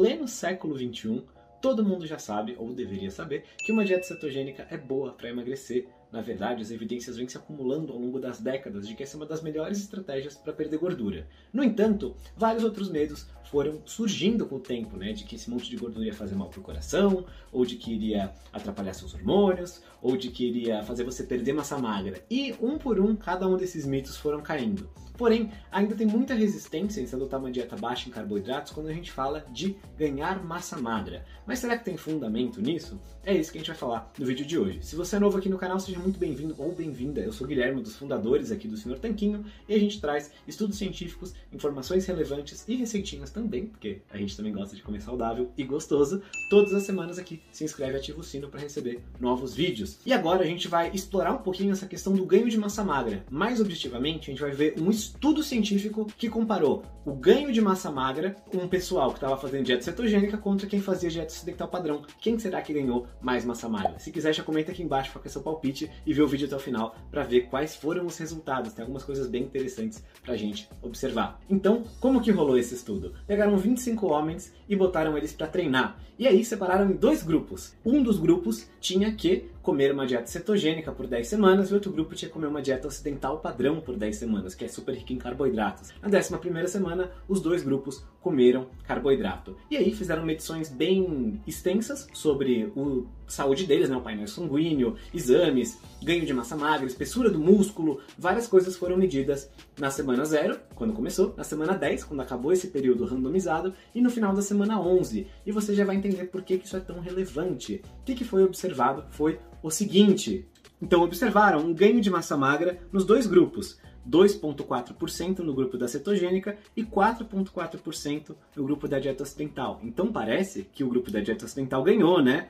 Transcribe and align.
pleno 0.00 0.26
século 0.26 0.78
XXI, 0.78 1.22
todo 1.60 1.84
mundo 1.84 2.06
já 2.06 2.18
sabe, 2.18 2.56
ou 2.58 2.72
deveria 2.72 3.10
saber, 3.10 3.44
que 3.58 3.70
uma 3.70 3.84
dieta 3.84 4.04
cetogênica 4.04 4.66
é 4.70 4.78
boa 4.78 5.12
para 5.12 5.28
emagrecer. 5.28 5.86
Na 6.12 6.20
verdade, 6.20 6.62
as 6.62 6.70
evidências 6.70 7.16
vêm 7.16 7.28
se 7.28 7.36
acumulando 7.36 7.92
ao 7.92 7.98
longo 7.98 8.18
das 8.18 8.40
décadas 8.40 8.86
de 8.86 8.94
que 8.94 9.02
essa 9.02 9.16
é 9.16 9.18
uma 9.18 9.26
das 9.26 9.42
melhores 9.42 9.78
estratégias 9.78 10.34
para 10.36 10.52
perder 10.52 10.78
gordura. 10.78 11.26
No 11.52 11.62
entanto, 11.62 12.16
vários 12.36 12.64
outros 12.64 12.90
medos 12.90 13.28
foram 13.50 13.80
surgindo 13.84 14.46
com 14.46 14.56
o 14.56 14.60
tempo, 14.60 14.96
né? 14.96 15.12
De 15.12 15.24
que 15.24 15.34
esse 15.36 15.50
monte 15.50 15.68
de 15.68 15.76
gordura 15.76 16.06
ia 16.06 16.14
fazer 16.14 16.36
mal 16.36 16.48
pro 16.48 16.60
coração, 16.60 17.26
ou 17.52 17.64
de 17.64 17.76
que 17.76 17.92
iria 17.92 18.32
atrapalhar 18.52 18.94
seus 18.94 19.14
hormônios, 19.14 19.82
ou 20.00 20.16
de 20.16 20.30
que 20.30 20.46
iria 20.46 20.82
fazer 20.84 21.04
você 21.04 21.24
perder 21.24 21.52
massa 21.52 21.76
magra. 21.76 22.24
E 22.30 22.54
um 22.60 22.78
por 22.78 23.00
um, 23.00 23.14
cada 23.16 23.48
um 23.48 23.56
desses 23.56 23.84
mitos 23.84 24.16
foram 24.16 24.40
caindo. 24.40 24.88
Porém, 25.20 25.52
ainda 25.70 25.94
tem 25.94 26.06
muita 26.06 26.32
resistência 26.32 26.98
em 26.98 27.06
se 27.06 27.14
adotar 27.14 27.38
uma 27.38 27.50
dieta 27.50 27.76
baixa 27.76 28.08
em 28.08 28.10
carboidratos 28.10 28.72
quando 28.72 28.88
a 28.88 28.92
gente 28.94 29.12
fala 29.12 29.44
de 29.52 29.76
ganhar 29.98 30.42
massa 30.42 30.80
magra. 30.80 31.26
Mas 31.46 31.58
será 31.58 31.76
que 31.76 31.84
tem 31.84 31.94
fundamento 31.94 32.58
nisso? 32.62 32.98
É 33.22 33.34
isso 33.34 33.52
que 33.52 33.58
a 33.58 33.60
gente 33.60 33.68
vai 33.68 33.76
falar 33.76 34.10
no 34.18 34.24
vídeo 34.24 34.46
de 34.46 34.58
hoje. 34.58 34.78
Se 34.80 34.96
você 34.96 35.16
é 35.16 35.18
novo 35.18 35.36
aqui 35.36 35.50
no 35.50 35.58
canal, 35.58 35.78
seja 35.78 35.98
muito 36.00 36.18
bem-vindo 36.18 36.54
ou 36.58 36.72
bem-vinda. 36.74 37.20
Eu 37.20 37.32
sou 37.32 37.46
Guilherme, 37.46 37.82
dos 37.82 37.94
fundadores 37.94 38.50
aqui 38.50 38.66
do 38.66 38.76
Senhor 38.76 38.98
Tanquinho, 38.98 39.44
e 39.68 39.74
a 39.74 39.78
gente 39.78 40.00
traz 40.00 40.30
estudos 40.48 40.78
científicos, 40.78 41.34
informações 41.52 42.06
relevantes 42.06 42.64
e 42.66 42.74
receitinhas 42.74 43.30
também, 43.30 43.66
porque 43.66 44.00
a 44.10 44.16
gente 44.16 44.36
também 44.36 44.52
gosta 44.52 44.74
de 44.74 44.82
comer 44.82 45.02
saudável 45.02 45.50
e 45.56 45.62
gostoso, 45.62 46.22
todas 46.48 46.72
as 46.72 46.84
semanas 46.84 47.18
aqui. 47.18 47.42
Se 47.52 47.64
inscreve 47.64 47.92
e 47.92 47.96
ativa 47.96 48.20
o 48.20 48.24
sino 48.24 48.48
para 48.48 48.60
receber 48.60 49.00
novos 49.20 49.54
vídeos. 49.54 49.98
E 50.06 50.12
agora 50.12 50.42
a 50.42 50.46
gente 50.46 50.68
vai 50.68 50.90
explorar 50.94 51.34
um 51.34 51.42
pouquinho 51.42 51.72
essa 51.72 51.86
questão 51.86 52.14
do 52.14 52.24
ganho 52.24 52.48
de 52.48 52.56
massa 52.56 52.82
magra. 52.82 53.24
Mais 53.30 53.60
objetivamente, 53.60 54.30
a 54.30 54.32
gente 54.32 54.40
vai 54.40 54.52
ver 54.52 54.74
um 54.80 54.90
estudo 54.90 55.42
científico 55.42 56.06
que 56.16 56.30
comparou 56.30 56.82
o 57.04 57.12
ganho 57.12 57.52
de 57.52 57.60
massa 57.60 57.90
magra 57.90 58.36
com 58.50 58.58
um 58.58 58.68
pessoal 58.68 59.10
que 59.10 59.16
estava 59.16 59.36
fazendo 59.36 59.64
dieta 59.64 59.82
cetogênica 59.82 60.38
contra 60.38 60.66
quem 60.66 60.80
fazia 60.80 61.10
dieta 61.10 61.32
ocidental 61.32 61.68
padrão. 61.68 62.02
Quem 62.20 62.38
será 62.38 62.62
que 62.62 62.72
ganhou 62.72 63.06
mais 63.20 63.44
massa 63.44 63.68
magra? 63.68 63.98
Se 63.98 64.10
quiser, 64.10 64.34
já 64.34 64.42
comenta 64.42 64.72
aqui 64.72 64.82
embaixo, 64.82 65.12
qual 65.12 65.22
é 65.24 65.28
seu 65.28 65.42
palpite 65.42 65.89
e 66.06 66.12
vê 66.12 66.22
o 66.22 66.28
vídeo 66.28 66.46
até 66.46 66.56
o 66.56 66.60
final 66.60 66.94
para 67.10 67.22
ver 67.22 67.42
quais 67.42 67.74
foram 67.74 68.06
os 68.06 68.18
resultados. 68.18 68.72
Tem 68.72 68.82
algumas 68.82 69.04
coisas 69.04 69.26
bem 69.26 69.42
interessantes 69.42 70.04
para 70.22 70.34
a 70.34 70.36
gente 70.36 70.68
observar. 70.82 71.40
Então, 71.48 71.84
como 72.00 72.20
que 72.20 72.30
rolou 72.30 72.58
esse 72.58 72.74
estudo? 72.74 73.14
Pegaram 73.26 73.56
25 73.56 74.06
homens 74.06 74.52
e 74.68 74.76
botaram 74.76 75.16
eles 75.16 75.32
para 75.32 75.46
treinar. 75.46 75.98
E 76.18 76.28
aí 76.28 76.44
separaram 76.44 76.90
em 76.90 76.92
dois 76.92 77.22
grupos. 77.22 77.74
Um 77.82 78.02
dos 78.02 78.18
grupos 78.18 78.68
tinha 78.78 79.10
que 79.10 79.46
comer 79.62 79.90
uma 79.90 80.06
dieta 80.06 80.26
cetogênica 80.26 80.92
por 80.92 81.06
10 81.06 81.26
semanas 81.26 81.70
e 81.70 81.74
outro 81.74 81.90
grupo 81.90 82.14
tinha 82.14 82.28
que 82.28 82.34
comer 82.34 82.46
uma 82.46 82.60
dieta 82.60 82.88
ocidental 82.88 83.38
padrão 83.38 83.80
por 83.80 83.96
10 83.96 84.16
semanas, 84.16 84.54
que 84.54 84.64
é 84.64 84.68
super 84.68 84.94
rica 84.94 85.14
em 85.14 85.18
carboidratos. 85.18 85.90
Na 86.02 86.08
11 86.08 86.68
semana, 86.68 87.10
os 87.26 87.40
dois 87.40 87.62
grupos 87.62 88.04
comeram 88.20 88.66
carboidrato. 88.84 89.56
E 89.70 89.78
aí 89.78 89.94
fizeram 89.94 90.22
medições 90.24 90.68
bem 90.68 91.40
extensas 91.46 92.06
sobre 92.12 92.70
a 92.76 93.30
saúde 93.30 93.64
deles, 93.64 93.88
né, 93.88 93.96
o 93.96 94.02
painel 94.02 94.26
sanguíneo, 94.26 94.96
exames, 95.14 95.79
ganho 96.02 96.24
de 96.24 96.32
massa 96.32 96.56
magra, 96.56 96.86
espessura 96.86 97.30
do 97.30 97.38
músculo, 97.38 98.00
várias 98.18 98.46
coisas 98.46 98.76
foram 98.76 98.96
medidas 98.96 99.50
na 99.78 99.90
semana 99.90 100.24
0, 100.24 100.58
quando 100.74 100.92
começou, 100.92 101.34
na 101.36 101.44
semana 101.44 101.74
10, 101.74 102.04
quando 102.04 102.20
acabou 102.20 102.52
esse 102.52 102.68
período 102.68 103.04
randomizado, 103.04 103.74
e 103.94 104.00
no 104.00 104.10
final 104.10 104.34
da 104.34 104.42
semana 104.42 104.80
11. 104.80 105.26
E 105.44 105.52
você 105.52 105.74
já 105.74 105.84
vai 105.84 105.96
entender 105.96 106.24
por 106.24 106.42
que 106.42 106.54
isso 106.54 106.76
é 106.76 106.80
tão 106.80 107.00
relevante. 107.00 107.82
O 108.00 108.04
que 108.04 108.24
foi 108.24 108.42
observado 108.42 109.04
foi 109.10 109.38
o 109.62 109.70
seguinte. 109.70 110.48
Então 110.80 111.02
observaram 111.02 111.60
um 111.60 111.74
ganho 111.74 112.00
de 112.00 112.10
massa 112.10 112.36
magra 112.36 112.78
nos 112.90 113.04
dois 113.04 113.26
grupos. 113.26 113.78
2,4% 114.08 115.40
no 115.40 115.54
grupo 115.54 115.76
da 115.76 115.86
cetogênica 115.86 116.56
e 116.74 116.82
4,4% 116.82 118.34
no 118.56 118.64
grupo 118.64 118.88
da 118.88 118.98
dieta 118.98 119.22
ocidental. 119.22 119.78
Então 119.82 120.10
parece 120.10 120.64
que 120.72 120.82
o 120.82 120.88
grupo 120.88 121.10
da 121.10 121.20
dieta 121.20 121.44
ocidental 121.44 121.82
ganhou, 121.82 122.22
né? 122.22 122.48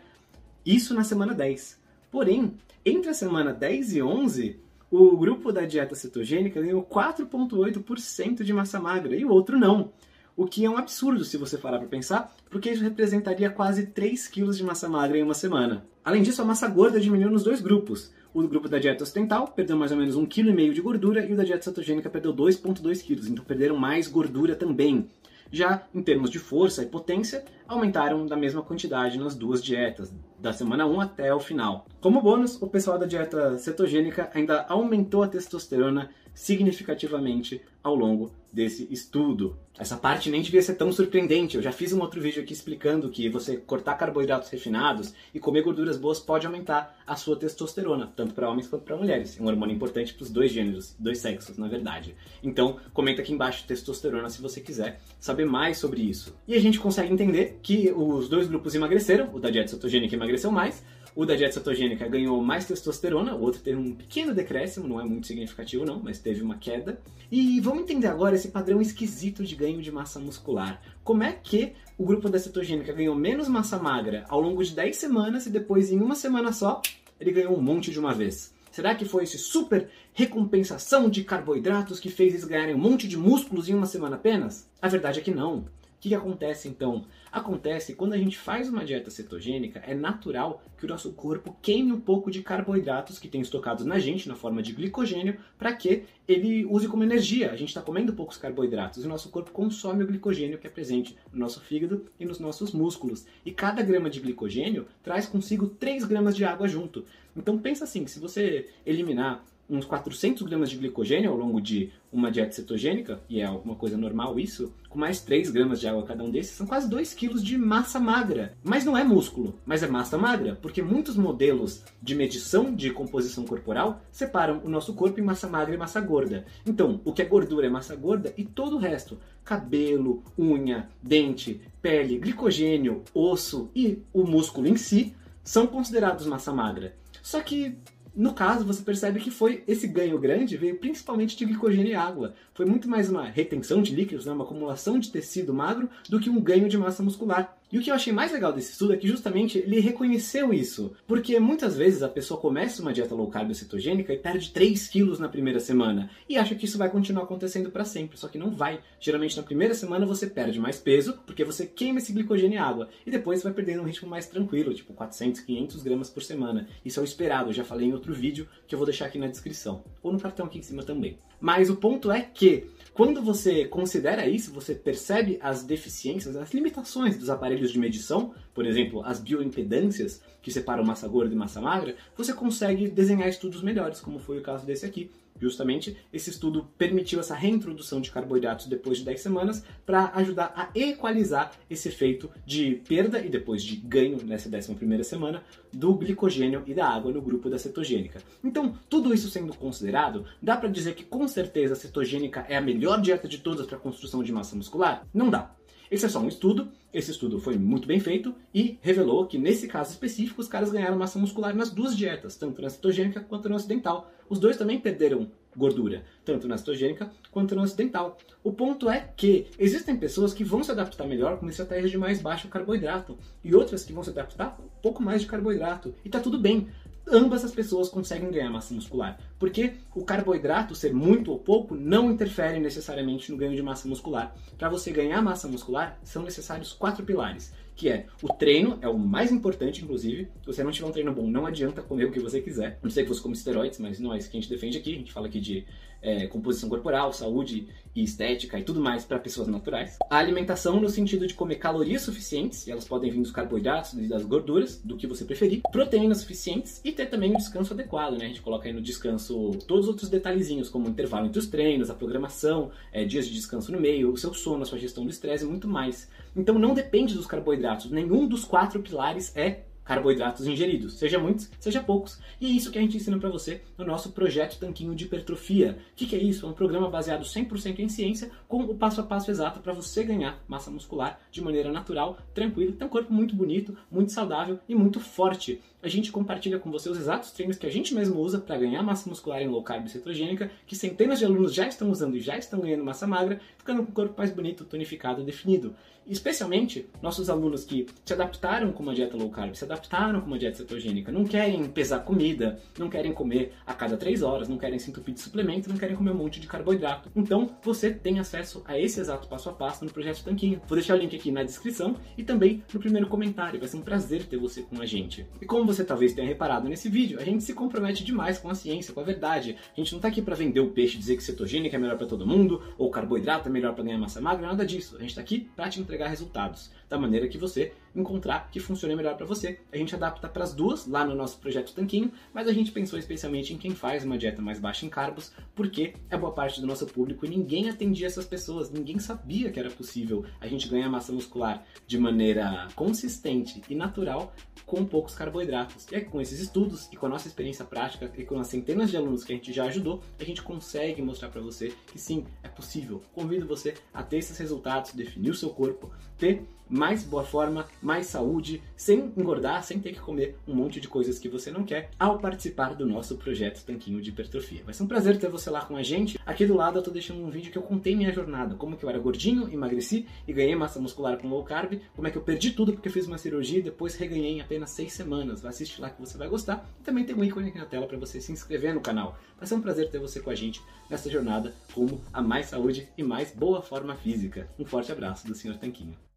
Isso 0.65 0.95
na 0.95 1.03
semana 1.03 1.35
10. 1.35 1.80
Porém, 2.11 2.55
entre 2.85 3.11
a 3.11 3.15
semana 3.15 3.53
10 3.53 3.97
e 3.97 4.03
11, 4.03 4.59
o 4.91 5.17
grupo 5.17 5.53
da 5.53 5.65
dieta 5.65 5.95
cetogênica 5.95 6.61
ganhou 6.61 6.83
4,8% 6.83 8.43
de 8.43 8.53
massa 8.53 8.81
magra 8.81 9.15
e 9.15 9.25
o 9.25 9.31
outro 9.31 9.59
não. 9.59 9.93
O 10.37 10.47
que 10.47 10.65
é 10.65 10.71
um 10.71 10.79
absurdo 10.79 11.25
se 11.25 11.37
você 11.37 11.59
parar 11.59 11.79
para 11.79 11.87
pensar, 11.87 12.35
porque 12.49 12.71
isso 12.71 12.83
representaria 12.83 13.51
quase 13.51 13.87
3 13.87 14.27
kg 14.29 14.51
de 14.51 14.65
massa 14.65 14.89
magra 14.89 15.19
em 15.19 15.23
uma 15.23 15.35
semana. 15.35 15.85
Além 16.05 16.23
disso, 16.23 16.41
a 16.41 16.45
massa 16.45 16.67
gorda 16.67 16.99
diminuiu 16.99 17.31
nos 17.31 17.45
dois 17.45 17.61
grupos. 17.61 18.11
O 18.33 18.43
grupo 18.49 18.69
da 18.69 18.79
dieta 18.79 19.05
ocidental 19.05 19.49
perdeu 19.49 19.77
mais 19.77 19.93
ou 19.93 19.99
menos 19.99 20.17
1,5 20.17 20.29
kg 20.29 20.73
de 20.73 20.81
gordura 20.81 21.25
e 21.25 21.33
o 21.33 21.37
da 21.37 21.45
dieta 21.45 21.63
cetogênica 21.63 22.09
perdeu 22.09 22.33
2,2 22.33 23.05
kg, 23.05 23.29
então 23.29 23.45
perderam 23.45 23.77
mais 23.77 24.09
gordura 24.09 24.57
também. 24.57 25.09
Já 25.53 25.83
em 25.95 26.03
termos 26.03 26.31
de 26.31 26.39
força 26.39 26.83
e 26.83 26.87
potência, 26.87 27.45
aumentaram 27.67 28.25
da 28.27 28.37
mesma 28.37 28.63
quantidade 28.63 29.19
nas 29.19 29.35
duas 29.35 29.63
dietas, 29.63 30.13
da 30.39 30.53
semana 30.53 30.87
1 30.87 31.01
até 31.01 31.35
o 31.35 31.41
final. 31.41 31.87
Como 32.01 32.23
bônus, 32.23 32.61
o 32.63 32.69
pessoal 32.69 32.99
da 32.99 33.07
dieta 33.07 33.59
cetogênica 33.59 34.31
ainda 34.33 34.65
aumentou 34.69 35.23
a 35.23 35.29
testosterona 35.29 36.11
significativamente 36.35 37.61
ao 37.83 37.95
longo 37.95 38.33
desse 38.53 38.87
estudo. 38.91 39.57
Essa 39.79 39.97
parte 39.97 40.29
nem 40.29 40.43
devia 40.43 40.61
ser 40.61 40.75
tão 40.75 40.93
surpreendente. 40.93 41.57
Eu 41.57 41.63
já 41.63 41.73
fiz 41.73 41.93
um 41.93 42.01
outro 42.01 42.21
vídeo 42.21 42.43
aqui 42.43 42.53
explicando 42.53 43.09
que 43.09 43.29
você 43.29 43.57
cortar 43.57 43.95
carboidratos 43.95 44.51
refinados 44.51 45.15
e 45.33 45.41
comer 45.41 45.63
gorduras 45.63 45.97
boas 45.97 46.19
pode 46.19 46.47
aumentar 46.47 46.99
a 47.07 47.17
sua 47.17 47.37
testosterona, 47.37 48.13
tanto 48.15 48.35
para 48.35 48.51
homens 48.51 48.67
quanto 48.67 48.85
para 48.85 48.97
mulheres. 48.97 49.39
É 49.39 49.43
um 49.43 49.47
hormônio 49.47 49.75
importante 49.75 50.13
para 50.13 50.25
os 50.25 50.31
dois 50.31 50.53
gêneros, 50.53 50.95
dois 50.99 51.19
sexos, 51.19 51.57
na 51.57 51.69
verdade. 51.69 52.15
Então, 52.43 52.79
comenta 52.93 53.23
aqui 53.23 53.33
embaixo 53.33 53.65
testosterona 53.67 54.29
se 54.29 54.43
você 54.43 54.61
quiser 54.61 55.01
saber 55.19 55.47
mais 55.47 55.79
sobre 55.79 56.03
isso. 56.03 56.35
E 56.47 56.55
a 56.55 56.61
gente 56.61 56.79
consegue 56.79 57.13
entender 57.13 57.59
que 57.63 57.91
os 57.93 58.29
dois 58.29 58.49
grupos 58.49 58.75
emagreceram, 58.75 59.31
o 59.33 59.41
da 59.41 59.49
dieta 59.49 59.69
cetogênica 59.69 60.15
emagreceu 60.15 60.51
mais, 60.51 60.83
o 61.15 61.27
da 61.27 61.35
dieta 61.35 61.55
cetogênica 61.55 62.09
ganhou 62.09 62.43
mais 62.43 62.65
testosterona, 62.65 63.35
o 63.35 63.41
outro 63.41 63.61
teve 63.61 63.79
um 63.79 63.95
pequeno 63.95 64.35
decréscimo, 64.35 64.87
não 64.87 65.01
é 65.01 65.05
muito 65.05 65.27
significativo 65.27 65.85
não, 65.85 66.01
mas 66.01 66.19
teve 66.19 66.43
uma 66.43 66.57
queda. 66.57 67.01
E 67.31 67.61
vamos 67.61 67.83
entender 67.83 68.07
agora 68.07 68.37
esse 68.37 68.49
padrão 68.49 68.81
esquisito 68.81 69.45
de 69.45 69.55
ganho 69.55 69.83
de 69.83 69.91
massa 69.91 70.19
muscular. 70.19 70.81
Como 71.03 71.23
é 71.23 71.33
que 71.33 71.73
o 71.99 72.05
grupo 72.05 72.29
da 72.29 72.39
cetogênica 72.39 72.93
ganhou 72.93 73.15
menos 73.15 73.49
massa 73.49 73.79
magra 73.79 74.25
ao 74.29 74.41
longo 74.41 74.65
de 74.65 74.75
10 74.75 74.97
semanas 74.97 75.47
e 75.47 75.51
depois 75.51 75.91
em 75.91 76.01
uma 76.01 76.15
semana 76.15 76.53
só 76.53 76.81
ele 77.21 77.33
ganhou 77.33 77.57
um 77.57 77.63
monte 77.63 77.91
de 77.91 77.99
uma 77.99 78.15
vez? 78.15 78.55
Será 78.71 78.95
que 78.95 79.05
foi 79.05 79.25
esse 79.25 79.37
super 79.37 79.89
recompensação 80.15 81.11
de 81.11 81.25
carboidratos 81.25 81.99
que 81.99 82.09
fez 82.09 82.35
eles 82.35 82.45
ganharem 82.45 82.75
um 82.75 82.79
monte 82.79 83.09
de 83.09 83.17
músculos 83.17 83.69
em 83.69 83.75
uma 83.75 83.87
semana 83.87 84.17
apenas? 84.17 84.69
A 84.81 84.89
verdade 84.89 85.19
é 85.19 85.23
que 85.23 85.33
não. 85.33 85.65
O 86.01 86.03
que, 86.03 86.09
que 86.09 86.15
acontece 86.15 86.67
então? 86.67 87.05
Acontece 87.31 87.95
quando 87.95 88.15
a 88.15 88.17
gente 88.17 88.39
faz 88.39 88.71
uma 88.71 88.87
dieta 88.87 89.11
cetogênica, 89.11 89.81
é 89.81 89.95
natural 89.95 90.63
que 90.79 90.87
o 90.87 90.89
nosso 90.89 91.13
corpo 91.13 91.55
queime 91.61 91.93
um 91.93 92.01
pouco 92.01 92.31
de 92.31 92.43
carboidratos 92.43 93.19
que 93.19 93.29
tem 93.29 93.43
estocados 93.43 93.85
na 93.85 93.99
gente 93.99 94.27
na 94.27 94.35
forma 94.35 94.63
de 94.63 94.73
glicogênio 94.73 95.39
para 95.59 95.75
que 95.75 96.05
ele 96.27 96.65
use 96.65 96.89
como 96.89 97.03
energia. 97.03 97.53
A 97.53 97.57
gente 97.57 97.69
está 97.69 97.83
comendo 97.83 98.15
poucos 98.15 98.39
carboidratos 98.39 99.05
e 99.05 99.07
o 99.07 99.11
nosso 99.11 99.29
corpo 99.29 99.51
consome 99.51 100.03
o 100.03 100.07
glicogênio 100.07 100.57
que 100.57 100.67
é 100.67 100.71
presente 100.71 101.19
no 101.31 101.39
nosso 101.39 101.61
fígado 101.61 102.07
e 102.19 102.25
nos 102.25 102.39
nossos 102.39 102.73
músculos. 102.73 103.27
E 103.45 103.53
cada 103.53 103.83
grama 103.83 104.09
de 104.09 104.21
glicogênio 104.21 104.87
traz 105.03 105.27
consigo 105.27 105.67
3 105.67 106.07
gramas 106.07 106.35
de 106.35 106.47
água 106.47 106.67
junto. 106.67 107.05
Então 107.37 107.59
pensa 107.59 107.85
assim, 107.85 108.07
se 108.07 108.19
você 108.19 108.71
eliminar 108.87 109.45
uns 109.71 109.85
400 109.85 110.43
gramas 110.43 110.69
de 110.69 110.77
glicogênio 110.77 111.31
ao 111.31 111.37
longo 111.37 111.61
de 111.61 111.93
uma 112.13 112.31
dieta 112.31 112.53
cetogênica, 112.53 113.23
e 113.29 113.41
é 113.41 113.45
alguma 113.45 113.77
coisa 113.77 113.97
normal 113.97 114.39
isso, 114.39 114.75
com 114.89 114.99
mais 114.99 115.21
3 115.21 115.51
gramas 115.51 115.79
de 115.79 115.87
água 115.87 116.03
cada 116.03 116.25
um 116.25 116.31
desses, 116.31 116.57
são 116.57 116.67
quase 116.67 116.91
2 116.91 117.15
quilos 117.15 117.43
de 117.43 117.57
massa 117.57 118.01
magra. 118.01 118.55
Mas 118.65 118.85
não 118.85 118.99
é 118.99 119.05
músculo, 119.05 119.55
mas 119.65 119.83
é 119.85 119.87
massa 119.87 120.19
magra, 120.19 120.59
porque 120.61 120.83
muitos 120.83 121.17
modelos 121.17 121.85
de 122.03 122.17
medição 122.17 122.75
de 122.75 122.91
composição 122.91 123.45
corporal 123.45 124.03
separam 124.11 124.61
o 124.65 124.69
nosso 124.69 124.93
corpo 124.95 125.21
em 125.21 125.23
massa 125.23 125.49
magra 125.49 125.75
e 125.75 125.79
massa 125.79 126.01
gorda. 126.01 126.45
Então, 126.67 127.01
o 127.05 127.13
que 127.13 127.23
é 127.23 127.25
gordura 127.25 127.69
é 127.69 127.71
massa 127.71 127.95
gorda 127.95 128.35
e 128.37 128.45
todo 128.45 128.75
o 128.75 128.81
resto, 128.81 129.19
cabelo, 129.45 130.25
unha, 130.37 130.89
dente, 131.01 131.61
pele, 131.81 132.19
glicogênio, 132.19 133.05
osso 133.15 133.71
e 133.75 134.03
o 134.13 134.25
músculo 134.25 134.67
em 134.67 134.77
si, 134.77 135.15
são 135.45 135.67
considerados 135.67 136.27
massa 136.27 136.53
magra. 136.53 136.97
Só 137.23 137.41
que 137.41 137.77
no 138.15 138.35
caso, 138.35 138.65
você 138.65 138.83
percebe 138.83 139.21
que 139.21 139.31
foi 139.31 139.63
esse 139.67 139.87
ganho 139.87 140.19
grande 140.19 140.57
veio 140.57 140.79
principalmente 140.79 141.37
de 141.37 141.45
glicogênio 141.45 141.93
e 141.93 141.95
água. 141.95 142.35
Foi 142.53 142.67
muito 142.67 142.89
mais 142.89 143.09
uma 143.09 143.25
retenção 143.25 143.83
de 143.83 143.95
líquidos, 143.95 144.27
né, 144.27 144.33
uma 144.33 144.45
acumulação 144.45 144.99
de 144.99 145.11
tecido 145.11 145.55
magro, 145.55 145.89
do 146.09 146.19
que 146.19 146.29
um 146.29 146.41
ganho 146.41 146.69
de 146.69 146.77
massa 146.77 147.03
muscular. 147.03 147.57
E 147.73 147.79
o 147.79 147.83
que 147.83 147.91
eu 147.91 147.95
achei 147.95 148.13
mais 148.13 148.33
legal 148.33 148.53
desse 148.53 148.73
estudo 148.73 148.93
é 148.93 148.97
que 148.97 149.07
justamente 149.07 149.59
ele 149.59 149.81
reconheceu 149.81 150.53
isso. 150.53 150.93
Porque 151.07 151.39
muitas 151.39 151.77
vezes 151.77 152.03
a 152.03 152.09
pessoa 152.09 152.41
começa 152.41 152.83
uma 152.83 152.93
dieta 152.93 153.15
low 153.15 153.29
carb 153.29 153.53
cetogênica 153.55 154.13
e 154.13 154.19
perde 154.19 154.51
3 154.51 154.89
quilos 154.89 155.19
na 155.19 155.29
primeira 155.29 155.61
semana 155.61 156.11
e 156.29 156.37
acha 156.37 156.55
que 156.55 156.65
isso 156.65 156.79
vai 156.79 156.91
continuar 156.91 157.25
acontecendo 157.25 157.71
para 157.71 157.85
sempre. 157.85 158.19
Só 158.19 158.29
que 158.29 158.39
não 158.39 158.51
vai. 158.51 158.81
Geralmente 158.99 159.37
na 159.37 159.43
primeira 159.43 159.75
semana 159.75 160.05
você 160.05 160.27
perde 160.27 160.59
mais 160.59 160.79
peso 160.79 161.19
porque 161.27 161.45
você 161.45 161.67
queima 161.67 161.99
esse 161.99 162.13
glicogênio 162.13 162.57
em 162.57 162.59
água 162.59 162.89
e 163.07 163.11
depois 163.11 163.43
vai 163.43 163.53
perdendo 163.53 163.83
um 163.83 163.87
ritmo 163.87 164.09
mais 164.09 164.27
tranquilo, 164.27 164.75
tipo 164.75 164.93
400, 164.93 165.41
500 165.41 165.83
gramas 165.83 166.11
por 166.11 166.23
semana. 166.23 166.67
Isso 166.85 166.99
é 166.99 167.03
o 167.03 167.05
esperado, 167.05 167.51
eu 167.51 167.55
já 167.55 167.65
falei 167.65 167.89
em 167.89 167.93
outro 167.93 168.13
vídeo 168.13 168.49
que 168.67 168.75
eu 168.75 168.79
vou 168.79 168.87
deixar 168.87 169.07
aqui 169.07 169.19
na 169.19 169.29
descrição 169.29 169.85
ou 170.03 170.13
no 170.13 170.21
cartão 170.21 170.47
aqui 170.47 170.59
em 170.59 170.63
cima 170.63 170.83
também. 170.83 171.19
Mas 171.41 171.71
o 171.71 171.77
ponto 171.77 172.11
é 172.11 172.21
que 172.21 172.67
quando 172.93 173.23
você 173.23 173.65
considera 173.65 174.27
isso, 174.27 174.53
você 174.53 174.75
percebe 174.75 175.39
as 175.41 175.63
deficiências, 175.63 176.37
as 176.37 176.53
limitações 176.53 177.17
dos 177.17 177.31
aparelhos 177.31 177.60
de 177.69 177.79
medição, 177.79 178.33
por 178.55 178.65
exemplo, 178.67 179.03
as 179.05 179.21
bioimpedâncias 179.21 180.23
que 180.41 180.51
separam 180.51 180.85
massa 180.85 181.09
gorda 181.09 181.35
e 181.35 181.37
massa 181.37 181.61
magra, 181.61 181.97
você 182.17 182.33
consegue 182.33 182.89
desenhar 182.89 183.29
estudos 183.29 183.63
melhores, 183.63 184.01
como 184.01 184.19
foi 184.19 184.39
o 184.39 184.43
caso 184.43 184.65
desse 184.65 184.87
aqui. 184.87 185.11
Justamente, 185.41 185.97
esse 186.13 186.29
estudo 186.29 186.69
permitiu 186.77 187.19
essa 187.19 187.35
reintrodução 187.35 188.01
de 188.01 188.11
carboidratos 188.11 188.67
depois 188.67 188.99
de 188.99 189.05
10 189.05 189.21
semanas 189.21 189.65
para 189.87 190.13
ajudar 190.17 190.53
a 190.55 190.79
equalizar 190.79 191.53
esse 191.69 191.89
efeito 191.89 192.31
de 192.45 192.83
perda 192.87 193.25
e 193.25 193.31
depois 193.31 193.63
de 193.63 193.77
ganho 193.77 194.23
nessa 194.23 194.51
11 194.51 195.05
semana 195.05 195.43
do 195.73 195.95
glicogênio 195.95 196.63
e 196.67 196.75
da 196.75 196.87
água 196.87 197.11
no 197.11 197.23
grupo 197.23 197.49
da 197.49 197.59
cetogênica. 197.59 198.21
Então, 198.45 198.77
tudo 198.91 199.15
isso 199.15 199.31
sendo 199.31 199.55
considerado, 199.55 200.27
dá 200.43 200.57
para 200.57 200.69
dizer 200.69 200.95
que 200.95 201.05
com 201.05 201.27
certeza 201.27 201.73
a 201.73 201.77
cetogênica 201.77 202.45
é 202.47 202.57
a 202.57 202.61
melhor 202.61 203.01
dieta 203.01 203.27
de 203.27 203.39
todas 203.39 203.67
para 203.67 203.79
construção 203.79 204.23
de 204.23 204.33
massa 204.33 204.55
muscular? 204.55 205.07
Não 205.15 205.31
dá. 205.31 205.55
Esse 205.91 206.07
é 206.07 206.09
só 206.09 206.21
um 206.21 206.29
estudo, 206.29 206.69
esse 206.95 207.11
estudo 207.11 207.41
foi 207.41 207.59
muito 207.59 207.89
bem 207.89 207.99
feito 207.99 208.33
e 208.55 208.79
revelou 208.81 209.27
que, 209.27 209.37
nesse 209.37 209.67
caso 209.67 209.91
específico, 209.91 210.41
os 210.41 210.47
caras 210.47 210.71
ganharam 210.71 210.97
massa 210.97 211.19
muscular 211.19 211.55
nas 211.55 211.71
duas 211.71 211.97
dietas, 211.97 212.37
tanto 212.37 212.63
na 212.63 212.71
cetogênica 212.71 213.21
quanto 213.21 213.49
na 213.49 213.57
ocidental. 213.57 214.09
Os 214.29 214.39
dois 214.39 214.57
também 214.57 214.79
perderam 214.79 215.29
gordura, 215.57 216.05
tanto 216.25 216.47
na 216.47 216.57
cetogênica 216.57 217.11
quanto 217.33 217.57
na 217.57 217.63
ocidental. 217.63 218.17
O 218.45 218.53
ponto 218.53 218.89
é 218.89 219.11
que 219.17 219.49
existem 219.59 219.97
pessoas 219.97 220.33
que 220.33 220.45
vão 220.45 220.63
se 220.63 220.71
adaptar 220.71 221.09
melhor 221.09 221.41
com 221.41 221.49
estratégias 221.49 221.91
de 221.91 221.99
mais 221.99 222.23
baixo 222.23 222.47
carboidrato 222.47 223.19
e 223.43 223.53
outras 223.53 223.85
que 223.85 223.93
vão 223.93 224.05
se 224.05 224.11
adaptar 224.11 224.57
com 224.57 224.63
um 224.63 224.81
pouco 224.81 225.03
mais 225.03 225.23
de 225.23 225.27
carboidrato. 225.27 225.93
E 226.05 226.09
tá 226.09 226.21
tudo 226.21 226.39
bem 226.39 226.69
ambas 227.11 227.45
as 227.45 227.53
pessoas 227.53 227.89
conseguem 227.89 228.31
ganhar 228.31 228.51
massa 228.51 228.73
muscular. 228.75 229.19
Porque 229.41 229.73
o 229.95 230.05
carboidrato, 230.05 230.75
ser 230.75 230.93
muito 230.93 231.33
ou 231.33 231.39
pouco, 231.39 231.75
não 231.75 232.11
interfere 232.11 232.61
necessariamente 232.61 233.33
no 233.33 233.39
ganho 233.39 233.57
de 233.57 233.63
massa 233.63 233.89
muscular. 233.89 234.37
Para 234.59 234.69
você 234.69 234.93
ganhar 234.93 235.23
massa 235.23 235.49
muscular, 235.49 235.99
são 236.05 236.23
necessários 236.23 236.75
quatro 236.75 237.07
pilares, 237.07 237.51
que 237.75 237.89
é 237.89 238.05
o 238.23 238.29
treino, 238.29 238.79
é 238.83 238.89
o 238.89 238.99
mais 238.99 239.33
importante, 239.33 239.83
inclusive. 239.83 240.29
Se 240.43 240.47
você 240.47 240.63
não 240.63 240.71
tiver 240.71 240.87
um 240.87 240.93
treino 240.93 241.15
bom, 241.15 241.27
não 241.27 241.47
adianta 241.47 241.81
comer 241.81 242.05
o 242.05 242.13
que 242.13 242.21
você 242.21 242.43
quiser. 242.43 242.79
Não 242.83 242.91
sei 242.91 243.03
que 243.03 243.09
você 243.09 243.23
come 243.23 243.35
esteroides, 243.35 243.79
mas 243.79 243.99
não 243.99 244.13
é 244.13 244.19
isso 244.19 244.31
que 244.31 244.37
a 244.37 244.41
gente 244.41 244.51
defende 244.51 244.77
aqui. 244.77 244.93
A 244.93 244.99
gente 244.99 245.13
fala 245.13 245.27
aqui 245.27 245.41
de 245.41 245.65
é, 246.03 246.27
composição 246.27 246.69
corporal, 246.69 247.13
saúde 247.13 247.69
e 247.95 248.03
estética 248.03 248.59
e 248.59 248.63
tudo 248.63 248.81
mais 248.81 249.05
para 249.05 249.19
pessoas 249.19 249.49
naturais. 249.49 249.99
A 250.09 250.19
alimentação 250.19 250.81
no 250.81 250.89
sentido 250.89 251.27
de 251.27 251.35
comer 251.35 251.57
calorias 251.57 252.03
suficientes, 252.03 252.67
e 252.67 252.71
elas 252.71 252.85
podem 252.85 253.11
vir 253.11 253.21
dos 253.21 253.31
carboidratos 253.31 253.95
e 253.95 254.09
das 254.09 254.25
gorduras, 254.25 254.81
do 254.83 254.97
que 254.97 255.07
você 255.07 255.25
preferir, 255.25 255.61
proteínas 255.73 256.19
suficientes 256.19 256.81
e 256.85 256.93
ter 256.93 257.07
também 257.07 257.33
um 257.33 257.37
descanso 257.37 257.73
adequado, 257.73 258.17
né? 258.17 258.27
A 258.27 258.29
gente 258.29 258.43
coloca 258.43 258.69
aí 258.69 258.73
no 258.73 258.81
descanso 258.81 259.30
todos 259.67 259.85
os 259.85 259.89
outros 259.89 260.09
detalhezinhos, 260.09 260.69
como 260.69 260.87
o 260.87 260.91
intervalo 260.91 261.27
entre 261.27 261.39
os 261.39 261.47
treinos, 261.47 261.91
a 261.91 261.95
programação, 261.95 262.71
é, 262.93 263.05
dias 263.05 263.27
de 263.27 263.35
descanso 263.35 263.73
no 263.73 263.81
meio, 263.81 264.13
o 264.13 264.17
seu 264.17 264.35
sono, 264.35 264.63
a 264.63 264.67
sua 264.67 264.79
gestão 264.79 265.05
do 265.05 265.11
estresse 265.11 265.45
e 265.45 265.49
muito 265.49 265.69
mais. 265.69 266.09
Então 266.37 266.59
não 266.59 266.75
depende 266.75 267.15
dos 267.15 267.27
carboidratos, 267.27 267.91
nenhum 267.91 268.27
dos 268.27 268.45
quatro 268.45 268.81
pilares 268.81 269.37
é 269.37 269.61
carboidratos 269.91 270.47
ingeridos, 270.47 270.95
seja 270.95 271.19
muitos, 271.19 271.51
seja 271.59 271.83
poucos. 271.83 272.21
E 272.41 272.47
é 272.47 272.49
isso 272.49 272.71
que 272.71 272.79
a 272.79 272.81
gente 272.81 272.97
ensina 272.97 273.19
para 273.19 273.29
você 273.29 273.61
no 273.77 273.85
nosso 273.85 274.13
projeto 274.13 274.57
Tanquinho 274.57 274.95
de 274.95 275.05
Hipertrofia. 275.05 275.79
O 275.93 275.97
que, 275.97 276.07
que, 276.07 276.15
é 276.15 276.23
isso? 276.23 276.47
É 276.47 276.49
um 276.49 276.53
programa 276.53 276.89
baseado 276.89 277.25
100% 277.25 277.81
em 277.81 277.89
ciência, 277.89 278.31
com 278.47 278.63
o 278.63 278.77
passo 278.77 279.01
a 279.01 279.05
passo 279.05 279.33
exato 279.33 279.59
para 279.59 279.73
você 279.73 280.05
ganhar 280.05 280.41
massa 280.47 280.71
muscular 280.71 281.19
de 281.33 281.43
maneira 281.43 281.73
natural, 281.73 282.17
tranquila, 282.33 282.71
ter 282.71 282.85
um 282.85 282.89
corpo 282.89 283.13
muito 283.13 283.35
bonito, 283.35 283.77
muito 283.91 284.13
saudável 284.13 284.61
e 284.69 284.77
muito 284.77 285.01
forte. 285.01 285.61
A 285.83 285.89
gente 285.89 286.13
compartilha 286.13 286.59
com 286.59 286.71
você 286.71 286.89
os 286.89 286.99
exatos 286.99 287.33
treinos 287.33 287.57
que 287.57 287.67
a 287.67 287.71
gente 287.71 287.93
mesmo 287.93 288.21
usa 288.21 288.39
para 288.39 288.59
ganhar 288.59 288.83
massa 288.83 289.09
muscular 289.09 289.41
em 289.41 289.49
low 289.49 289.63
carb 289.63 289.89
cetogênica, 289.89 290.53
que 290.67 290.77
centenas 290.77 291.19
de 291.19 291.25
alunos 291.25 291.55
já 291.55 291.67
estão 291.67 291.91
usando 291.91 292.17
e 292.17 292.21
já 292.21 292.37
estão 292.37 292.61
ganhando 292.61 292.85
massa 292.85 293.07
magra, 293.07 293.41
ficando 293.57 293.83
com 293.83 293.91
o 293.91 293.95
corpo 293.95 294.15
mais 294.17 294.31
bonito, 294.31 294.65
tonificado, 294.65 295.25
definido. 295.25 295.75
Especialmente 296.07 296.87
nossos 297.01 297.31
alunos 297.31 297.65
que 297.65 297.87
se 298.05 298.13
adaptaram 298.13 298.73
com 298.73 298.83
uma 298.83 298.95
dieta 298.95 299.17
low 299.17 299.31
carb, 299.31 299.55
se 299.55 299.65
adaptaram 299.65 299.80
com 299.89 300.27
uma 300.27 300.39
dieta 300.39 300.59
cetogênica, 300.59 301.11
não 301.11 301.25
querem 301.25 301.65
pesar 301.69 302.01
comida, 302.01 302.61
não 302.79 302.89
querem 302.89 303.13
comer 303.13 303.53
a 303.67 303.75
cada 303.75 303.97
3 303.97 304.23
horas, 304.23 304.49
não 304.49 304.59
querem 304.59 304.79
se 304.79 304.91
entupir 304.91 305.15
de 305.15 305.21
suplemento, 305.21 305.69
não 305.69 305.77
querem 305.77 305.97
comer 305.97 306.11
um 306.11 306.17
monte 306.17 306.41
de 306.41 306.47
carboidrato. 306.47 307.11
Então 307.15 307.57
você 307.63 307.91
tem 307.91 308.19
acesso 308.19 308.63
a 308.67 308.79
esse 308.79 309.01
exato 309.01 309.29
passo 309.29 309.49
a 309.49 309.53
passo 309.53 309.85
no 309.85 309.91
projeto 309.91 310.25
Tanquinho. 310.25 310.61
Vou 310.67 310.77
deixar 310.77 310.95
o 310.95 310.99
link 310.99 311.15
aqui 311.15 311.31
na 311.31 311.43
descrição 311.43 311.97
e 312.17 312.23
também 312.23 312.63
no 312.73 312.81
primeiro 312.81 313.07
comentário. 313.07 313.59
Vai 313.59 313.69
ser 313.69 313.77
um 313.77 313.83
prazer 313.83 314.25
ter 314.25 314.37
você 314.37 314.63
com 314.63 314.81
a 314.81 314.87
gente. 314.87 315.27
E 315.41 315.47
como 315.47 315.65
você 315.65 315.85
talvez 315.85 316.13
tenha 316.13 316.27
reparado 316.27 316.69
nesse 316.69 316.89
vídeo, 316.89 317.19
a 317.21 317.25
gente 317.25 317.43
se 317.45 317.55
compromete 317.55 318.05
demais 318.05 318.39
com 318.39 318.49
a 318.49 318.55
ciência, 318.55 318.93
com 318.93 319.01
a 319.01 319.05
verdade. 319.05 319.57
A 319.77 319.81
gente 319.81 319.93
não 319.93 319.99
está 319.99 320.09
aqui 320.09 320.23
para 320.23 320.35
vender 320.35 320.61
o 320.61 320.71
peixe, 320.71 320.99
dizer 320.99 321.17
que 321.17 321.23
cetogênica 321.23 321.77
é 321.77 321.79
melhor 321.79 321.97
para 321.97 322.07
todo 322.07 322.27
mundo 322.27 322.63
ou 322.79 322.91
carboidrato 322.91 323.49
é 323.49 323.53
melhor 323.53 323.75
para 323.75 323.85
ganhar 323.85 323.99
massa 323.99 324.21
magra, 324.21 324.47
nada 324.47 324.65
disso. 324.65 324.97
A 324.97 325.01
gente 325.01 325.11
está 325.11 325.21
aqui 325.21 325.49
para 325.57 325.69
te 325.69 325.81
entregar 325.81 326.09
resultados 326.09 326.71
da 326.89 326.99
maneira 326.99 327.29
que 327.29 327.39
você 327.39 327.73
encontrar 327.95 328.51
que 328.51 328.61
funcione 328.61 328.95
melhor 328.95 329.17
para 329.17 329.27
você. 329.27 329.61
A 329.73 329.77
gente 329.77 329.95
adapta 329.95 330.29
para 330.29 330.45
as 330.45 330.55
duas 330.55 330.87
lá 330.87 331.05
no 331.05 331.15
nosso 331.15 331.39
projeto 331.39 331.75
Tanquinho, 331.75 332.13
mas 332.33 332.49
a 332.49 332.53
gente 332.53 332.73
pensou 332.73 332.99
especialmente 332.99 333.53
em 333.53 333.59
quem 333.59 333.73
faz 333.73 334.05
uma 334.05 334.19
dieta 334.19 334.43
mais 334.43 334.59
baixa 334.59 334.87
em 334.87 334.89
carbos, 334.89 335.33
porque 335.55 335.95
é 336.09 336.17
boa 336.17 336.33
parte 336.33 336.61
do 336.61 336.67
nosso 336.67 336.87
público 336.87 337.27
e 337.27 337.29
ninguém 337.29 337.69
atendia 337.69 338.07
essas 338.07 338.25
pessoas, 338.25 338.71
ninguém 338.71 338.99
sabia 338.99 339.51
que 339.51 339.59
era 339.59 339.71
possível 339.71 340.25
a 340.41 340.47
gente 340.47 340.69
ganhar 340.69 340.89
massa 340.89 341.13
muscular 341.13 341.65
de 341.87 341.99
maneira 341.99 342.69
consistente 342.75 343.63
e 343.69 343.75
natural 343.75 344.33
com 344.67 344.85
poucos 344.85 345.15
carboidratos. 345.15 345.87
E 345.91 345.97
é 345.97 346.01
com 346.01 346.21
esses 346.21 346.41
estudos 346.41 346.89
e 346.93 346.97
com 346.97 347.07
a 347.07 347.09
nossa 347.09 347.27
experiência 347.27 347.65
prática 347.65 348.11
e 348.17 348.25
com 348.25 348.39
as 348.39 348.47
centenas 348.47 348.91
de 348.91 348.97
alunos 348.97 349.25
que 349.25 349.33
a 349.33 349.37
gente 349.37 349.53
já 349.53 349.65
ajudou, 349.65 350.01
a 350.19 350.25
gente 350.25 350.43
consegue 350.43 351.03
mostrar 351.03 351.29
para 351.29 351.41
você 351.41 351.73
que 351.87 351.99
sim, 351.99 352.25
é 352.43 352.49
possível. 352.49 353.03
Convido 353.13 353.47
você 353.47 353.75
a 353.93 354.03
ter 354.03 354.19
esses 354.19 354.39
resultados, 354.39 354.93
definir 354.93 355.31
o 355.31 355.35
seu 355.35 355.51
corpo, 355.51 355.91
ter 356.17 356.45
mais 356.71 357.03
boa 357.03 357.25
forma, 357.25 357.67
mais 357.83 358.07
saúde, 358.07 358.63
sem 358.77 359.13
engordar, 359.17 359.65
sem 359.65 359.81
ter 359.81 359.93
que 359.93 360.01
comer 360.01 360.37
um 360.47 360.55
monte 360.55 360.81
de 360.81 360.89
coisas 360.89 361.19
que 361.19 361.29
você 361.29 361.51
não 361.51 361.65
quer, 361.65 361.91
ao 361.99 362.19
participar 362.19 362.75
do 362.75 362.87
nosso 362.87 363.17
projeto 363.17 363.65
Tanquinho 363.65 364.01
de 364.01 364.11
Hipertrofia. 364.11 364.63
Vai 364.65 364.73
ser 364.73 364.85
um 364.85 364.87
prazer 364.87 365.19
ter 365.19 365.29
você 365.29 365.51
lá 365.51 365.65
com 365.65 365.77
a 365.77 365.83
gente. 365.83 366.19
Aqui 366.25 366.47
do 366.47 366.55
lado 366.55 366.79
eu 366.79 366.83
tô 366.83 366.91
deixando 366.91 367.23
um 367.23 367.31
vídeo 367.31 367.51
que 367.51 367.59
eu 367.59 367.63
contei 367.63 367.97
minha 367.97 368.13
jornada, 368.13 368.55
como 368.55 368.77
que 368.77 368.85
eu 368.85 368.89
era 368.89 368.99
gordinho, 368.99 369.53
emagreci 369.53 370.07
e 370.27 370.33
ganhei 370.33 370.55
massa 370.55 370.79
muscular 370.79 371.19
com 371.19 371.29
low 371.29 371.43
carb, 371.43 371.81
como 371.95 372.07
é 372.07 372.11
que 372.11 372.19
eu 372.19 372.23
perdi 372.23 372.53
tudo 372.53 372.73
porque 372.73 372.89
fiz 372.89 373.07
uma 373.07 373.19
cirurgia 373.19 373.59
e 373.59 373.63
depois 373.63 373.97
reganhei 373.97 374.37
em 374.37 374.41
apenas 374.41 374.71
seis 374.71 374.93
semanas. 374.93 375.41
Vai 375.41 375.51
assistir 375.51 375.81
lá 375.81 375.91
que 375.91 376.01
você 376.01 376.17
vai 376.17 376.29
gostar. 376.29 376.69
E 376.81 376.85
também 376.85 377.05
tem 377.05 377.17
um 377.17 377.25
ícone 377.25 377.49
aqui 377.49 377.59
na 377.59 377.67
tela 377.67 377.87
para 377.87 377.99
você 377.99 378.21
se 378.21 378.33
inscrever 378.33 378.75
no 378.75 378.81
canal. 378.81 379.19
Vai 379.37 379.47
ser 379.47 379.55
um 379.55 379.61
prazer 379.61 379.91
ter 379.91 379.99
você 379.99 380.21
com 380.21 380.31
a 380.31 380.35
gente 380.35 380.63
nessa 380.89 381.11
jornada 381.11 381.55
rumo 381.75 382.01
a 382.13 382.23
mais 382.23 382.47
saúde 382.47 382.89
e 382.97 383.03
mais 383.03 383.33
boa 383.33 383.63
forma 383.63 383.95
física. 383.97 384.49
Um 384.59 384.65
forte 384.65 384.93
abraço 384.93 385.27
do 385.27 385.35
Sr. 385.35 385.57
Tanquinho. 385.59 386.10